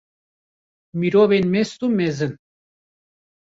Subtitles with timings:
[0.99, 2.33] Mirovên mest û mezin!